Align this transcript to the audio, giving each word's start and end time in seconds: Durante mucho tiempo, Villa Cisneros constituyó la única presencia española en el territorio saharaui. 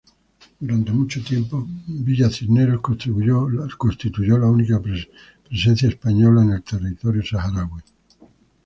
Durante 0.59 0.91
mucho 0.91 1.21
tiempo, 1.23 1.63
Villa 1.85 2.31
Cisneros 2.31 2.81
constituyó 2.81 4.39
la 4.39 4.47
única 4.47 4.81
presencia 5.47 5.89
española 5.89 6.41
en 6.41 6.53
el 6.53 6.63
territorio 6.63 7.23
saharaui. 7.23 7.83